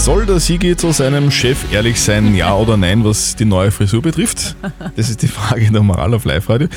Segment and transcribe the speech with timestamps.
[0.00, 4.00] Soll der Sigi zu seinem Chef ehrlich sein, ja oder nein, was die neue Frisur
[4.00, 4.56] betrifft?
[4.96, 6.68] Das ist die Frage der Moral auf Live-Radio.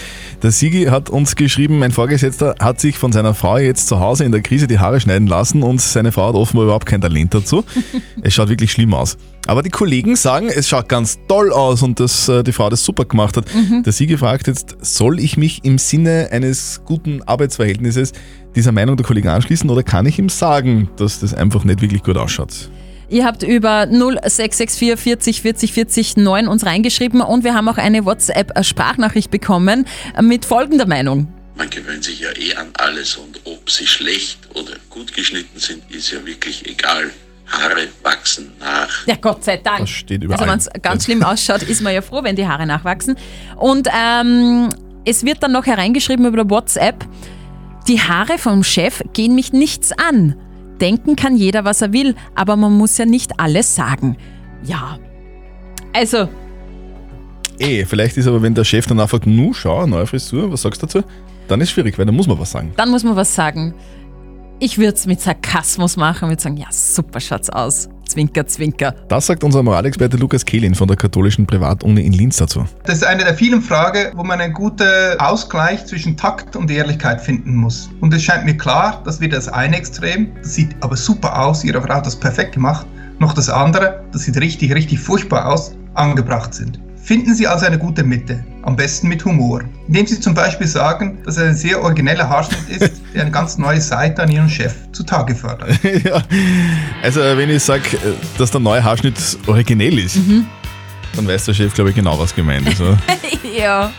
[0.41, 4.25] Der Sigi hat uns geschrieben, mein Vorgesetzter hat sich von seiner Frau jetzt zu Hause
[4.25, 7.33] in der Krise die Haare schneiden lassen und seine Frau hat offenbar überhaupt kein Talent
[7.33, 7.63] dazu.
[8.21, 9.17] Es schaut wirklich schlimm aus.
[9.47, 12.83] Aber die Kollegen sagen, es schaut ganz toll aus und dass äh, die Frau das
[12.83, 13.45] super gemacht hat.
[13.85, 18.11] Der Sigi fragt jetzt, soll ich mich im Sinne eines guten Arbeitsverhältnisses
[18.53, 22.03] dieser Meinung der Kollegen anschließen oder kann ich ihm sagen, dass das einfach nicht wirklich
[22.03, 22.69] gut ausschaut?
[23.09, 28.05] Ihr habt über 0664 40 40 40 9 uns reingeschrieben und wir haben auch eine
[28.05, 29.85] WhatsApp-Sprachnachricht bekommen
[30.21, 31.27] mit folgender Meinung.
[31.55, 35.83] Man gewöhnt sich ja eh an alles und ob sie schlecht oder gut geschnitten sind,
[35.91, 37.11] ist ja wirklich egal.
[37.45, 39.05] Haare wachsen nach.
[39.05, 39.79] Ja, Gott sei Dank.
[39.79, 40.39] Das steht überall.
[40.39, 43.17] Also wenn es ganz schlimm ausschaut, ist man ja froh, wenn die Haare nachwachsen.
[43.57, 44.69] Und ähm,
[45.05, 47.05] es wird dann noch hereingeschrieben über WhatsApp,
[47.87, 50.35] die Haare vom Chef gehen mich nichts an.
[50.83, 54.17] Denken kann jeder, was er will, aber man muss ja nicht alles sagen.
[54.63, 54.99] Ja.
[55.93, 56.27] Also,
[57.59, 60.81] Eh, vielleicht ist aber, wenn der Chef dann einfach nu schau, neue Frisur, was sagst
[60.81, 61.03] du dazu?
[61.47, 62.73] Dann ist schwierig, weil dann muss man was sagen.
[62.75, 63.73] dann muss man was sagen.
[64.59, 67.89] Ich würde es mit Sarkasmus machen, würde sagen, ja, super schaut's aus.
[68.13, 68.93] Zwinker, zwinker.
[69.07, 72.63] Das sagt unser Moralexperte Lukas Kehlin von der katholischen Privatuni in Linz dazu.
[72.83, 77.19] Das ist eine der vielen Fragen, wo man einen guten Ausgleich zwischen Takt und Ehrlichkeit
[77.19, 77.89] finden muss.
[78.01, 81.63] Und es scheint mir klar, dass weder das eine Extrem, das sieht aber super aus,
[81.63, 82.85] ihre Frau hat das perfekt gemacht,
[83.17, 86.79] noch das andere, das sieht richtig, richtig furchtbar aus, angebracht sind.
[86.95, 91.19] Finden Sie also eine gute Mitte, am besten mit Humor, indem Sie zum Beispiel sagen,
[91.25, 94.73] dass es ein sehr origineller Haarschnitt ist, der eine ganz neue Seite an Ihren Chef
[94.91, 95.77] zutage fördert.
[96.03, 96.21] ja.
[97.01, 97.83] Also, wenn ich sage,
[98.37, 99.15] dass der neue Haarschnitt
[99.47, 100.17] originell ist,
[101.15, 102.81] dann weiß der Chef, glaube ich, genau, was gemeint ist.
[103.55, 103.91] Ja.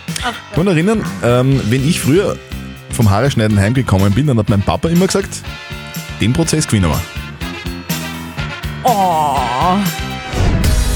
[0.53, 2.37] Kann mich erinnern, ähm, wenn ich früher
[2.91, 5.43] vom Haare schneiden heimgekommen bin, dann hat mein Papa immer gesagt,
[6.21, 7.01] den Prozess gewinnen wir.
[8.83, 9.79] Oh.